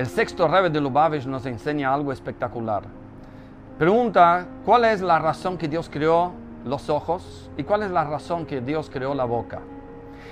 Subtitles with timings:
[0.00, 2.84] el sexto Rebbe de Lubavitch nos enseña algo espectacular.
[3.78, 6.32] Pregunta, ¿cuál es la razón que Dios creó
[6.64, 9.60] los ojos y cuál es la razón que Dios creó la boca?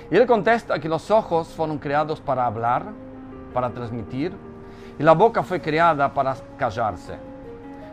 [0.09, 2.85] Y él contesta que los ojos fueron creados para hablar,
[3.53, 4.33] para transmitir,
[4.97, 7.19] y la boca fue creada para callarse.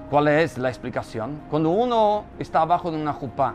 [0.09, 1.43] ¿Cuál es la explicación?
[1.51, 3.53] Cuando uno está abajo de una jupá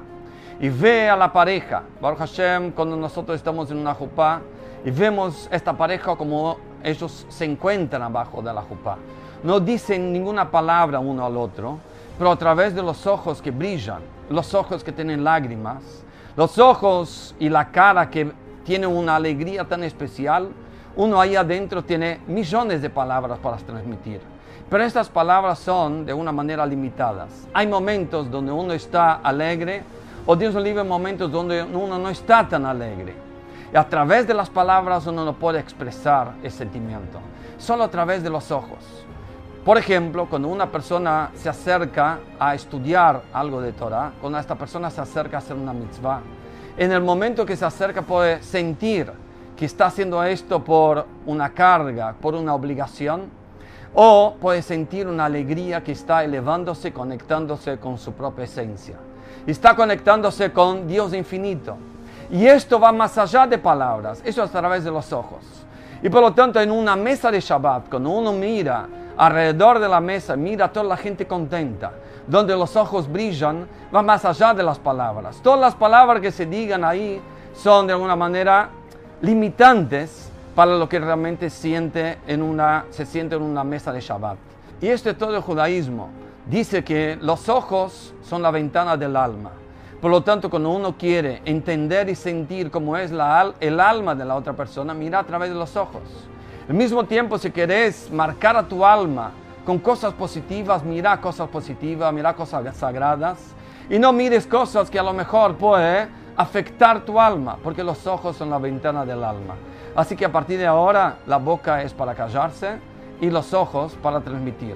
[0.59, 4.41] y ve a la pareja, Baruch Hashem, cuando nosotros estamos en una jupá
[4.85, 8.97] y vemos esta pareja como ellos se encuentran abajo de la jupá,
[9.43, 11.79] no dicen ninguna palabra uno al otro,
[12.17, 16.03] pero a través de los ojos que brillan, los ojos que tienen lágrimas,
[16.35, 18.31] los ojos y la cara que
[18.63, 20.49] tiene una alegría tan especial,
[20.95, 24.21] uno ahí adentro tiene millones de palabras para transmitir.
[24.69, 27.47] Pero estas palabras son de una manera limitadas.
[27.53, 29.83] Hay momentos donde uno está alegre
[30.25, 33.30] o Dios libre momentos donde uno no está tan alegre.
[33.73, 37.19] Y a través de las palabras uno no puede expresar ese sentimiento.
[37.57, 39.05] Solo a través de los ojos.
[39.63, 44.89] Por ejemplo, cuando una persona se acerca a estudiar algo de Torah, cuando esta persona
[44.89, 46.21] se acerca a hacer una mitzvah,
[46.77, 49.11] en el momento que se acerca puede sentir
[49.55, 53.29] que está haciendo esto por una carga, por una obligación,
[53.93, 58.95] o puede sentir una alegría que está elevándose, conectándose con su propia esencia.
[59.45, 61.77] Está conectándose con Dios infinito.
[62.31, 65.43] Y esto va más allá de palabras, eso es a través de los ojos.
[66.01, 69.99] Y por lo tanto, en una mesa de Shabbat, cuando uno mira alrededor de la
[69.99, 71.91] mesa, mira a toda la gente contenta,
[72.25, 75.41] donde los ojos brillan, va más allá de las palabras.
[75.43, 77.21] Todas las palabras que se digan ahí
[77.53, 78.69] son de alguna manera
[79.21, 84.37] limitantes para lo que realmente siente en una, se siente en una mesa de Shabbat.
[84.81, 86.09] Y esto es todo el judaísmo.
[86.45, 89.51] Dice que los ojos son la ventana del alma.
[90.01, 94.25] Por lo tanto, cuando uno quiere entender y sentir cómo es la, el alma de
[94.25, 96.01] la otra persona, mira a través de los ojos.
[96.67, 99.31] Al mismo tiempo, si querés marcar a tu alma
[99.63, 103.53] con cosas positivas, mira cosas positivas, mira cosas sagradas
[103.91, 108.35] y no mires cosas que a lo mejor puede afectar tu alma, porque los ojos
[108.37, 109.53] son la ventana del alma.
[109.95, 112.79] Así que a partir de ahora la boca es para callarse
[113.19, 114.75] y los ojos para transmitir.